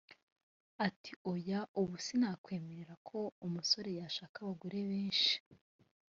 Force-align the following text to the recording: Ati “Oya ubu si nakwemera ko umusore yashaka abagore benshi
Ati 0.87 1.11
“Oya 1.31 1.59
ubu 1.79 1.95
si 2.05 2.15
nakwemera 2.21 2.93
ko 3.07 3.19
umusore 3.45 3.89
yashaka 3.99 4.35
abagore 4.41 4.77
benshi 4.89 5.35